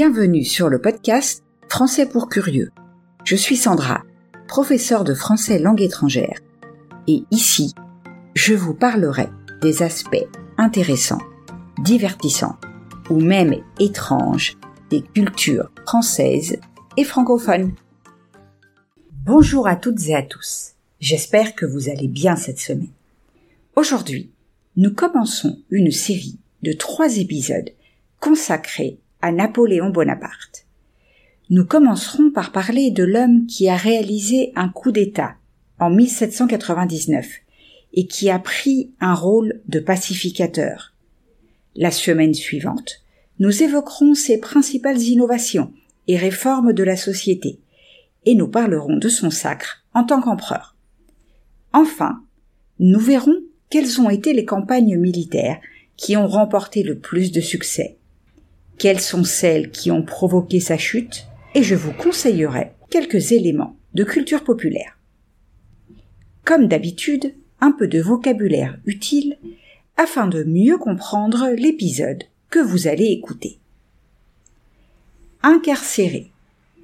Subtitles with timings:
[0.00, 2.70] Bienvenue sur le podcast Français pour curieux.
[3.24, 4.04] Je suis Sandra,
[4.46, 6.38] professeure de français langue étrangère.
[7.08, 7.74] Et ici,
[8.36, 9.28] je vous parlerai
[9.60, 11.18] des aspects intéressants,
[11.82, 12.60] divertissants
[13.10, 14.56] ou même étranges
[14.88, 16.60] des cultures françaises
[16.96, 17.72] et francophones.
[19.24, 20.74] Bonjour à toutes et à tous.
[21.00, 22.92] J'espère que vous allez bien cette semaine.
[23.74, 24.30] Aujourd'hui,
[24.76, 27.72] nous commençons une série de trois épisodes
[28.20, 30.66] consacrés à Napoléon Bonaparte.
[31.50, 35.36] Nous commencerons par parler de l'homme qui a réalisé un coup d'État
[35.78, 37.26] en 1799
[37.94, 40.94] et qui a pris un rôle de pacificateur.
[41.74, 43.02] La semaine suivante,
[43.38, 45.72] nous évoquerons ses principales innovations
[46.06, 47.60] et réformes de la société,
[48.24, 50.76] et nous parlerons de son sacre en tant qu'empereur.
[51.72, 52.22] Enfin,
[52.78, 53.36] nous verrons
[53.70, 55.60] quelles ont été les campagnes militaires
[55.96, 57.98] qui ont remporté le plus de succès,
[58.78, 64.04] quelles sont celles qui ont provoqué sa chute, et je vous conseillerai quelques éléments de
[64.04, 64.98] culture populaire.
[66.44, 69.38] Comme d'habitude, un peu de vocabulaire utile
[69.96, 73.58] afin de mieux comprendre l'épisode que vous allez écouter.
[75.42, 76.30] Incarcéré,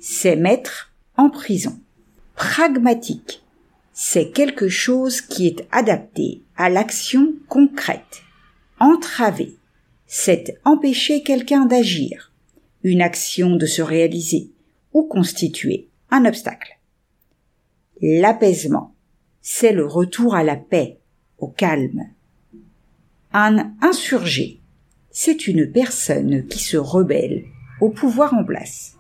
[0.01, 1.79] c'est mettre en prison.
[2.35, 3.43] Pragmatique,
[3.93, 8.23] c'est quelque chose qui est adapté à l'action concrète.
[8.81, 9.55] Entraver,
[10.17, 12.33] c'est empêcher quelqu'un d'agir,
[12.85, 14.53] une action de se réaliser
[14.93, 16.79] ou constituer un obstacle.
[18.01, 18.95] L'apaisement,
[19.43, 21.01] c'est le retour à la paix,
[21.39, 22.05] au calme.
[23.33, 24.61] Un insurgé,
[25.11, 27.43] c'est une personne qui se rebelle
[27.81, 28.95] au pouvoir en place.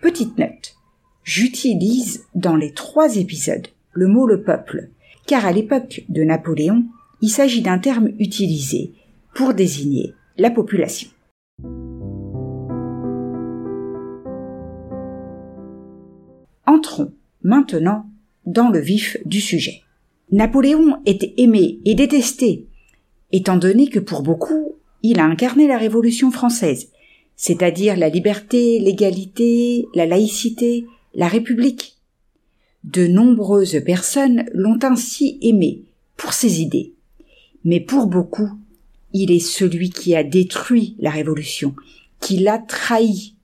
[0.00, 0.74] Petite note,
[1.22, 4.88] j'utilise dans les trois épisodes le mot le peuple,
[5.28, 6.86] car à l'époque de Napoléon,
[7.20, 8.94] il s'agit d'un terme utilisé
[9.32, 11.08] pour désigner la population.
[16.66, 17.12] Entrons
[17.42, 18.06] maintenant
[18.44, 19.82] dans le vif du sujet.
[20.32, 22.66] Napoléon était aimé et détesté,
[23.32, 26.90] étant donné que pour beaucoup, il a incarné la Révolution française,
[27.36, 31.96] c'est-à-dire la liberté, l'égalité, la laïcité, la République.
[32.84, 35.84] De nombreuses personnes l'ont ainsi aimé
[36.16, 36.94] pour ses idées.
[37.64, 38.50] Mais pour beaucoup,
[39.18, 41.74] il est celui qui a détruit la Révolution,
[42.20, 43.34] qui l'a trahi.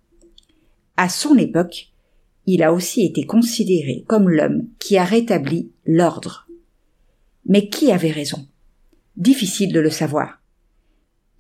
[0.99, 1.93] À son époque,
[2.47, 6.47] il a aussi été considéré comme l'homme qui a rétabli l'ordre.
[7.47, 8.47] Mais qui avait raison?
[9.17, 10.43] Difficile de le savoir.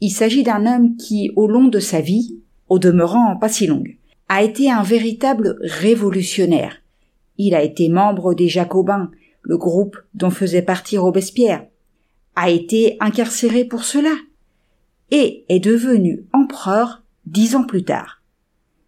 [0.00, 2.38] Il s'agit d'un homme qui, au long de sa vie,
[2.68, 3.98] au demeurant pas si longue,
[4.30, 6.76] a été un véritable révolutionnaire.
[7.36, 9.10] Il a été membre des Jacobins,
[9.42, 11.66] le groupe dont faisait partie Robespierre,
[12.36, 14.14] a été incarcéré pour cela,
[15.10, 18.22] et est devenu empereur dix ans plus tard.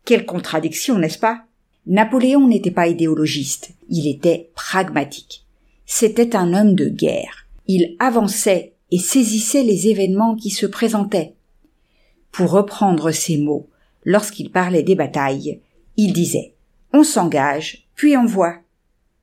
[0.05, 1.45] Quelle contradiction, n'est-ce pas?
[1.87, 5.45] Napoléon n'était pas idéologiste, il était pragmatique.
[5.85, 7.47] C'était un homme de guerre.
[7.67, 11.35] Il avançait et saisissait les événements qui se présentaient.
[12.33, 13.69] Pour reprendre ses mots,
[14.05, 15.61] lorsqu'il parlait des batailles,
[15.97, 16.55] il disait
[16.93, 18.57] On s'engage, puis on voit.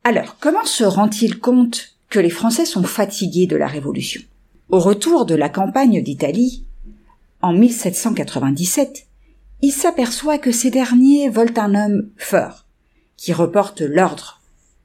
[0.04, 4.22] Alors, comment se rend-il compte que les Français sont fatigués de la Révolution
[4.70, 6.66] Au retour de la campagne d'Italie,
[7.42, 9.08] en 1797,
[9.62, 12.68] il s'aperçoit que ces derniers veulent un homme fort,
[13.16, 14.42] qui reporte l'ordre,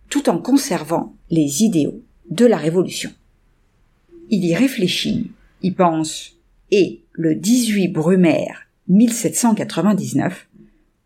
[0.08, 2.00] tout en conservant les idéaux
[2.30, 3.10] de la Révolution.
[4.30, 5.32] Il y réfléchit,
[5.62, 6.36] y pense,
[6.70, 10.48] et le 18 Brumaire 1799,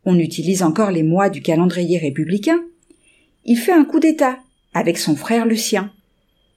[0.04, 2.60] on utilise encore les mois du calendrier républicain,
[3.46, 4.38] il fait un coup d'État
[4.74, 5.90] avec son frère Lucien.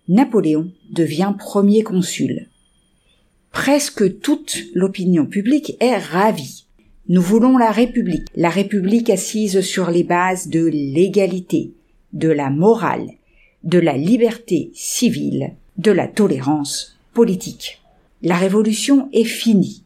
[0.09, 2.47] Napoléon devient premier consul.
[3.51, 6.65] Presque toute l'opinion publique est ravie.
[7.07, 11.71] Nous voulons la République, la République assise sur les bases de l'égalité,
[12.11, 13.11] de la morale,
[13.63, 17.81] de la liberté civile, de la tolérance politique.
[18.21, 19.83] La Révolution est finie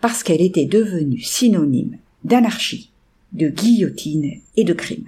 [0.00, 2.90] parce qu'elle était devenue synonyme d'anarchie,
[3.34, 5.06] de guillotine et de crime.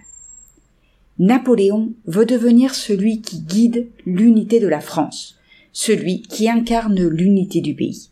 [1.18, 5.38] Napoléon veut devenir celui qui guide l'unité de la France,
[5.72, 8.10] celui qui incarne l'unité du pays.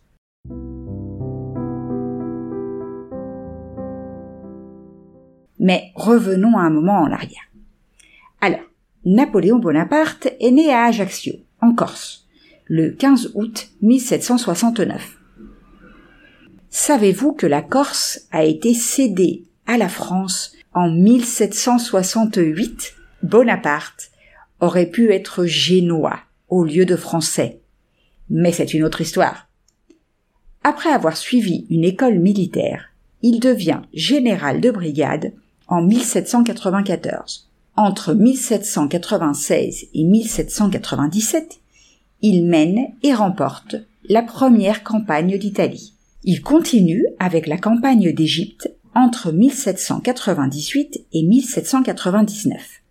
[5.58, 7.50] Mais revenons un moment en arrière.
[8.41, 8.61] Alors,
[9.05, 12.26] Napoléon Bonaparte est né à Ajaccio, en Corse,
[12.67, 15.19] le 15 août 1769.
[16.69, 24.11] Savez-vous que la Corse a été cédée à la France en 1768 Bonaparte
[24.61, 27.61] aurait pu être génois au lieu de français.
[28.29, 29.49] Mais c'est une autre histoire.
[30.63, 32.91] Après avoir suivi une école militaire,
[33.23, 35.33] il devient général de brigade
[35.69, 37.49] en 1794.
[37.77, 41.61] Entre 1796 et 1797,
[42.23, 43.77] il mène et remporte
[44.09, 45.95] la première campagne d'Italie.
[46.23, 52.83] Il continue avec la campagne d'Égypte entre 1798 et 1799.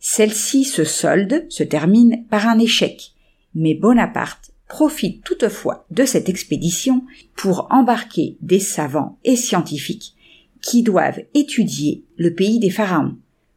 [0.00, 3.12] Celle-ci se solde, se termine par un échec,
[3.54, 7.04] mais Bonaparte profite toutefois de cette expédition
[7.36, 10.14] pour embarquer des savants et scientifiques
[10.60, 13.16] qui doivent étudier le pays des pharaons,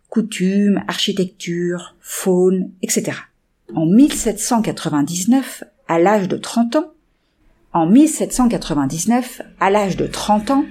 [0.09, 3.17] coutumes, architecture, faune, etc.
[3.73, 6.91] En 1799, à l'âge de 30 ans,
[7.73, 10.65] en 1799, à l'âge de 30 ans,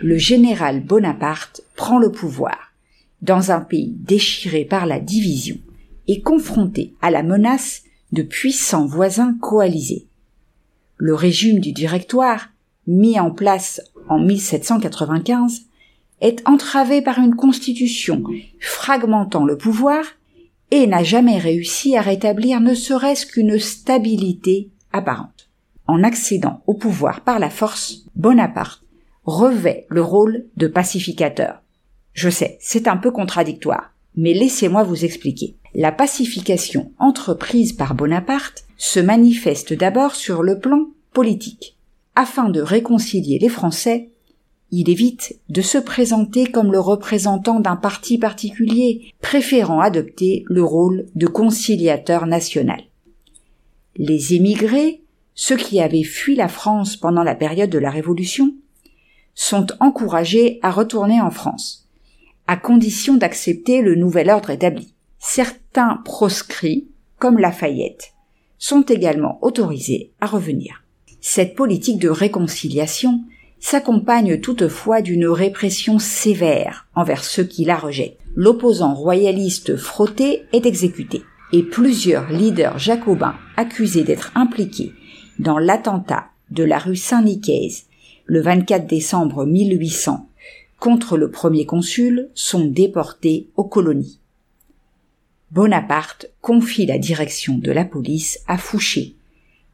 [0.00, 2.72] le général Bonaparte prend le pouvoir
[3.20, 5.58] dans un pays déchiré par la division
[6.08, 7.82] et confronté à la menace
[8.12, 10.06] de puissants voisins coalisés.
[10.96, 12.48] Le régime du directoire,
[12.86, 15.66] mis en place en 1795,
[16.22, 18.24] est entravé par une constitution
[18.58, 20.04] fragmentant le pouvoir
[20.70, 25.50] et n'a jamais réussi à rétablir ne serait-ce qu'une stabilité apparente.
[25.86, 28.82] En accédant au pouvoir par la force, Bonaparte
[29.30, 31.62] revêt le rôle de pacificateur.
[32.12, 35.56] Je sais, c'est un peu contradictoire, mais laissez-moi vous expliquer.
[35.74, 41.76] La pacification entreprise par Bonaparte se manifeste d'abord sur le plan politique.
[42.16, 44.10] Afin de réconcilier les Français,
[44.72, 51.06] il évite de se présenter comme le représentant d'un parti particulier, préférant adopter le rôle
[51.14, 52.80] de conciliateur national.
[53.96, 55.02] Les émigrés,
[55.34, 58.54] ceux qui avaient fui la France pendant la période de la Révolution,
[59.34, 61.88] sont encouragés à retourner en France,
[62.46, 64.94] à condition d'accepter le nouvel ordre établi.
[65.18, 66.88] Certains proscrits,
[67.18, 68.12] comme Lafayette,
[68.58, 70.82] sont également autorisés à revenir.
[71.20, 73.20] Cette politique de réconciliation
[73.60, 78.18] s'accompagne toutefois d'une répression sévère envers ceux qui la rejettent.
[78.34, 81.22] L'opposant royaliste frotté est exécuté
[81.52, 84.92] et plusieurs leaders jacobins accusés d'être impliqués
[85.38, 87.84] dans l'attentat de la rue Saint-Nicaise
[88.30, 90.28] le 24 décembre 1800
[90.78, 94.20] contre le premier consul sont déportés aux colonies.
[95.50, 99.16] Bonaparte confie la direction de la police à Fouché,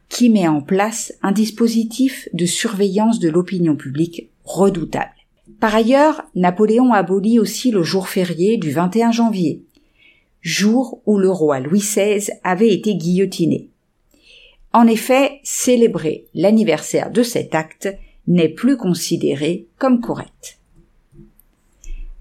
[0.09, 5.13] qui met en place un dispositif de surveillance de l'opinion publique redoutable.
[5.61, 9.61] Par ailleurs, Napoléon abolit aussi le jour férié du 21 janvier,
[10.41, 13.69] jour où le roi Louis XVI avait été guillotiné.
[14.73, 17.95] En effet, célébrer l'anniversaire de cet acte
[18.27, 20.59] n'est plus considéré comme correct.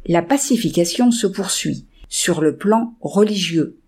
[0.06, 3.80] La pacification se poursuit sur le plan religieux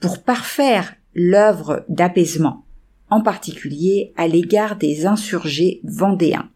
[0.00, 2.66] pour parfaire l'œuvre d'apaisement
[3.10, 6.50] en particulier à l'égard des insurgés vendéens.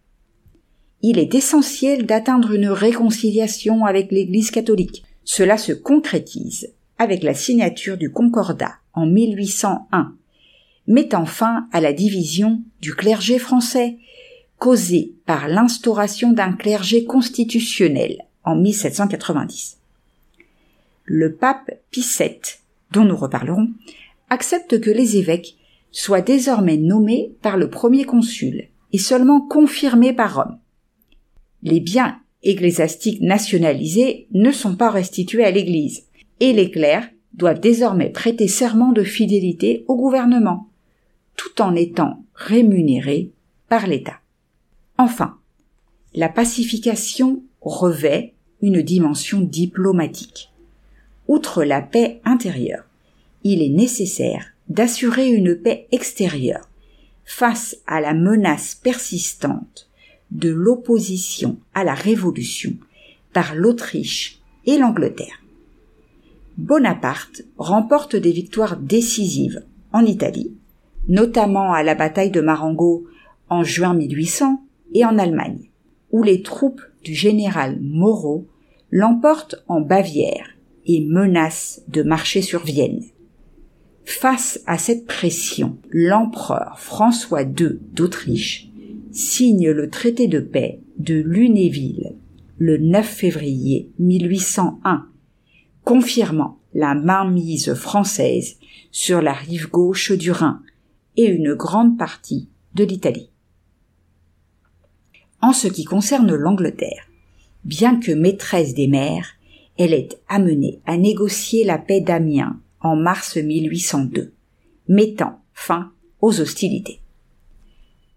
[1.03, 5.05] Il est essentiel d'atteindre une réconciliation avec l'Église catholique.
[5.25, 10.15] Cela se concrétise avec la signature du Concordat en 1801,
[10.87, 13.97] mettant fin à la division du clergé français
[14.61, 19.79] causée par l'instauration d'un clergé constitutionnel en 1790.
[21.05, 22.05] Le pape Pie
[22.93, 23.69] dont nous reparlerons,
[24.29, 25.57] accepte que les évêques
[25.91, 30.59] soit désormais nommé par le premier consul et seulement confirmé par Rome.
[31.63, 36.05] Les biens ecclésiastiques nationalisés ne sont pas restitués à l'Église,
[36.41, 40.69] et les clercs doivent désormais prêter serment de fidélité au gouvernement,
[41.37, 43.31] tout en étant rémunérés
[43.69, 44.20] par l'État.
[45.01, 45.39] Enfin,
[46.15, 50.53] la pacification revêt une dimension diplomatique.
[51.27, 52.85] Outre la paix intérieure,
[53.43, 56.69] il est nécessaire d'assurer une paix extérieure
[57.25, 59.89] face à la menace persistante
[60.33, 62.75] de l'opposition à la Révolution
[63.33, 65.43] par l'Autriche et l'Angleterre.
[66.59, 69.65] Bonaparte remporte des victoires décisives
[69.95, 70.53] en Italie,
[71.09, 73.07] notamment à la bataille de Marengo
[73.49, 74.63] en juin 1800
[74.95, 75.71] et en Allemagne,
[76.11, 78.47] où les troupes du général Moreau
[78.91, 80.49] l'emportent en Bavière
[80.87, 83.03] et menacent de marcher sur Vienne.
[84.05, 88.69] Face à cette pression, l'empereur François II d'Autriche
[89.13, 92.17] signe le traité de paix de Lunéville
[92.59, 95.07] le 9 février 1801,
[95.85, 98.59] confirmant la mainmise française
[98.91, 100.61] sur la rive gauche du Rhin
[101.17, 103.30] et une grande partie de l'Italie.
[105.43, 107.09] En ce qui concerne l'Angleterre,
[107.65, 109.37] bien que maîtresse des mers,
[109.79, 114.35] elle est amenée à négocier la paix d'Amiens en mars 1802,
[114.89, 117.01] mettant fin aux hostilités.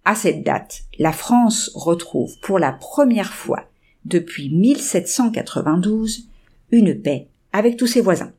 [0.03, 3.69] À cette date, la France retrouve pour la première fois
[4.03, 6.27] depuis 1792
[6.71, 8.33] une paix avec tous ses voisins.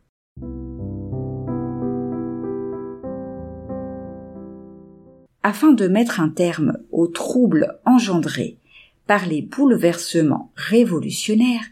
[5.42, 8.58] Afin de mettre un terme aux troubles engendrés
[9.06, 11.64] par les bouleversements révolutionnaires,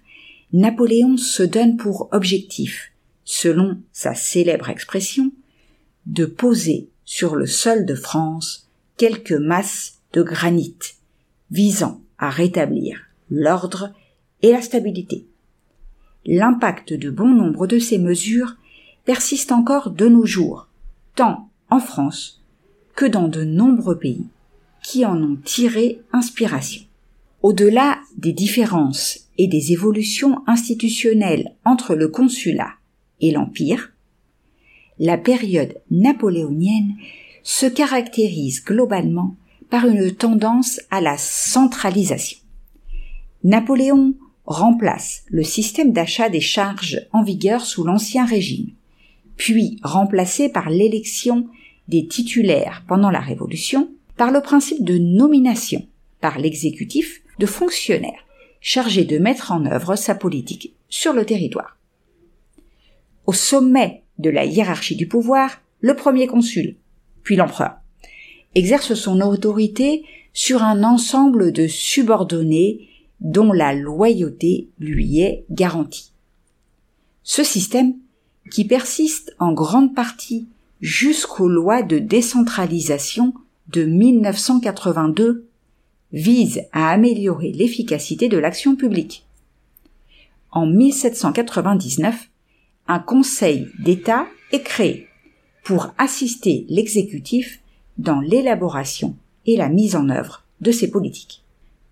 [0.53, 2.93] Napoléon se donne pour objectif,
[3.25, 5.33] selon sa célèbre expression,
[6.07, 10.77] de poser sur le sol de France quelques masses de granit
[11.51, 13.93] visant à rétablir l'ordre
[14.43, 15.27] et la stabilité.
[16.25, 18.57] L'impact de bon nombre de ces mesures
[19.05, 20.69] persiste encore de nos jours,
[21.15, 22.43] tant en France
[22.95, 24.27] que dans de nombreux pays
[24.83, 26.83] qui en ont tiré inspiration.
[27.43, 32.75] Au-delà des différences et des évolutions institutionnelles entre le consulat
[33.21, 33.93] et l'Empire,
[35.01, 36.95] la période napoléonienne
[37.43, 39.35] se caractérise globalement
[39.71, 42.39] par une tendance à la centralisation.
[43.43, 44.15] Napoléon
[44.47, 48.71] remplace le système d'achat des charges en vigueur sous l'Ancien Régime,
[49.37, 51.49] puis remplacé par l'élection
[51.89, 55.85] des titulaires pendant la Révolution par le principe de nomination
[56.21, 58.27] par l'exécutif de fonctionnaires
[58.61, 61.77] chargés de mettre en œuvre sa politique sur le territoire.
[63.27, 66.77] Au sommet de la hiérarchie du pouvoir, le premier consul,
[67.23, 67.75] puis l'empereur,
[68.55, 72.89] exerce son autorité sur un ensemble de subordonnés
[73.21, 76.13] dont la loyauté lui est garantie.
[77.23, 77.95] Ce système,
[78.51, 80.49] qui persiste en grande partie
[80.81, 83.35] jusqu'aux lois de décentralisation
[83.69, 85.47] de 1982
[86.13, 89.25] vise à améliorer l'efficacité de l'action publique.
[90.51, 92.29] En 1799,
[92.89, 95.09] un Conseil d'État est créé
[95.65, 97.61] pour assister l'exécutif
[97.99, 99.17] dans l'élaboration
[99.47, 101.43] et la mise en œuvre de ses politiques.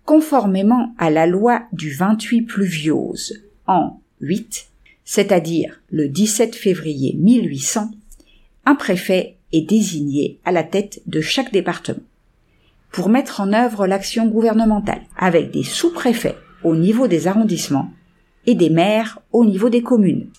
[0.05, 4.67] Conformément à la loi du 28 pluviose en 8,
[5.05, 7.91] c'est-à-dire le 17 février 1800,
[8.65, 12.01] un préfet est désigné à la tête de chaque département
[12.91, 17.91] pour mettre en œuvre l'action gouvernementale, avec des sous-préfets au niveau des arrondissements
[18.45, 20.29] et des maires au niveau des communes.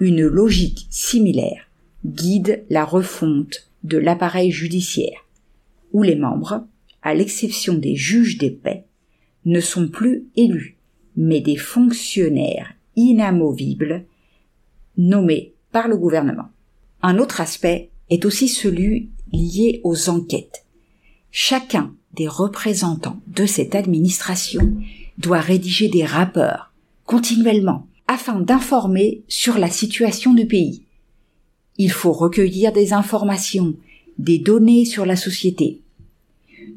[0.00, 1.68] Une logique similaire
[2.04, 5.26] guide la refonte de l'appareil judiciaire,
[5.92, 6.66] où les membres,
[7.02, 8.84] à l'exception des juges des paix,
[9.44, 10.76] ne sont plus élus,
[11.16, 14.04] mais des fonctionnaires inamovibles
[14.96, 16.48] nommés par le gouvernement.
[17.02, 20.64] Un autre aspect est aussi celui lié aux enquêtes
[21.32, 24.74] Chacun des représentants de cette administration
[25.18, 26.72] doit rédiger des rapports
[27.04, 30.82] continuellement afin d'informer sur la situation du pays.
[31.78, 33.74] Il faut recueillir des informations,
[34.18, 35.80] des données sur la société.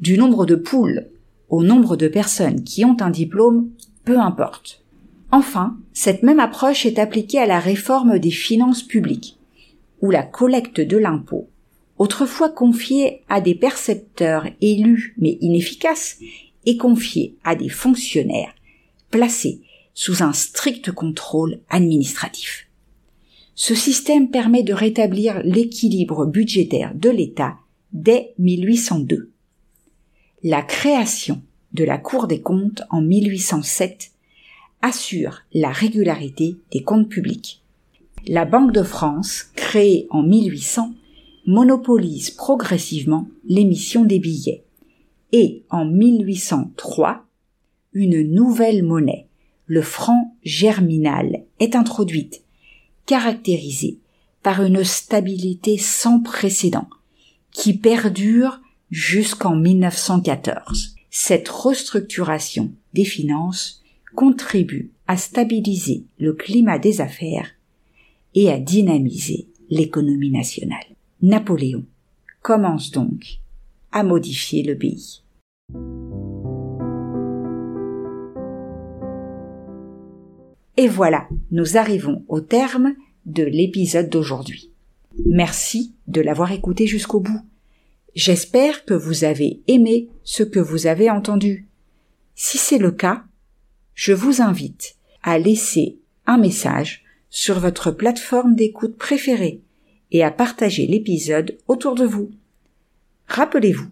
[0.00, 1.08] Du nombre de poules
[1.48, 3.68] au nombre de personnes qui ont un diplôme,
[4.04, 4.82] peu importe.
[5.32, 9.36] Enfin, cette même approche est appliquée à la réforme des finances publiques,
[10.00, 11.48] où la collecte de l'impôt
[11.98, 16.18] autrefois confié à des percepteurs élus mais inefficaces,
[16.66, 18.54] et confié à des fonctionnaires
[19.10, 19.60] placés
[19.92, 22.68] sous un strict contrôle administratif.
[23.54, 27.56] Ce système permet de rétablir l'équilibre budgétaire de l'État
[27.92, 29.30] dès 1802.
[30.42, 34.10] La création de la Cour des comptes en 1807
[34.82, 37.62] assure la régularité des comptes publics.
[38.26, 40.92] La Banque de France, créée en 1800,
[41.46, 44.64] monopolise progressivement l'émission des billets.
[45.32, 47.26] Et en 1803,
[47.92, 49.28] une nouvelle monnaie,
[49.66, 52.42] le franc germinal, est introduite,
[53.06, 53.98] caractérisée
[54.42, 56.88] par une stabilité sans précédent,
[57.50, 58.60] qui perdure
[58.90, 60.94] jusqu'en 1914.
[61.10, 63.82] Cette restructuration des finances
[64.14, 67.50] contribue à stabiliser le climat des affaires
[68.34, 70.93] et à dynamiser l'économie nationale.
[71.26, 71.86] Napoléon
[72.42, 73.38] commence donc
[73.92, 75.22] à modifier le pays.
[80.76, 82.92] Et voilà, nous arrivons au terme
[83.24, 84.70] de l'épisode d'aujourd'hui.
[85.24, 87.40] Merci de l'avoir écouté jusqu'au bout.
[88.14, 91.66] J'espère que vous avez aimé ce que vous avez entendu.
[92.34, 93.24] Si c'est le cas,
[93.94, 99.63] je vous invite à laisser un message sur votre plateforme d'écoute préférée
[100.14, 102.30] et à partager l'épisode autour de vous.
[103.26, 103.88] Rappelez-vous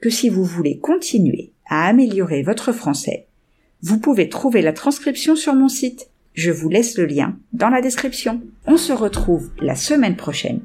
[0.00, 3.26] que si vous voulez continuer à améliorer votre français,
[3.82, 6.08] vous pouvez trouver la transcription sur mon site.
[6.34, 8.40] Je vous laisse le lien dans la description.
[8.66, 10.60] On se retrouve la semaine prochaine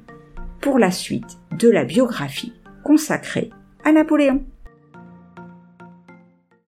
[0.62, 2.54] pour la suite de la biographie
[2.84, 3.50] consacrée
[3.84, 4.44] à Napoléon.